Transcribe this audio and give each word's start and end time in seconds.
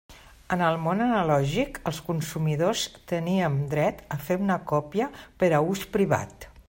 En 0.53 0.61
el 0.67 0.77
món 0.85 1.01
analògic, 1.07 1.77
els 1.91 1.99
consumidors 2.07 2.85
teníem 3.13 3.59
dret 3.75 4.01
a 4.17 4.21
fer 4.31 4.39
una 4.47 4.57
còpia 4.73 5.11
per 5.23 5.55
a 5.59 5.61
ús 5.75 5.85
privat. 5.99 6.51